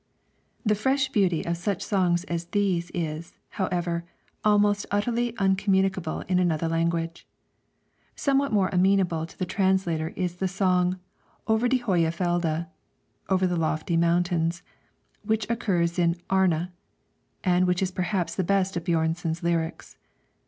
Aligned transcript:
The 0.65 0.73
fresh 0.73 1.09
beauty 1.09 1.45
of 1.45 1.57
such 1.57 1.83
songs 1.83 2.23
as 2.23 2.45
these 2.45 2.89
is, 2.91 3.35
however, 3.49 4.03
almost 4.43 4.87
utterly 4.89 5.37
uncommunicable 5.37 6.21
in 6.21 6.39
another 6.39 6.67
language. 6.67 7.27
Somewhat 8.15 8.51
more 8.51 8.69
amenable 8.73 9.27
to 9.27 9.37
the 9.37 9.45
translator 9.45 10.07
is 10.15 10.37
the 10.37 10.47
song 10.47 10.97
'Over 11.47 11.67
de 11.67 11.77
Höje 11.77 12.09
Fjelde' 12.17 12.65
(Over 13.29 13.45
the 13.45 13.55
Lofty 13.57 13.95
Mountains), 13.95 14.63
which 15.23 15.47
occurs 15.51 15.99
in 15.99 16.15
'Arne,' 16.31 16.69
and 17.43 17.67
which 17.67 17.83
is 17.83 17.91
perhaps 17.91 18.33
the 18.33 18.43
best 18.43 18.75
of 18.75 18.83
Björnson's 18.85 19.43
lyrics. 19.43 19.97